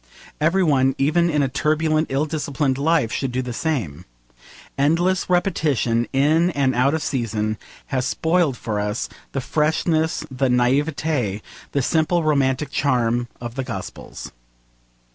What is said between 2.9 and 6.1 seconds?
should do the same. Endless repetition,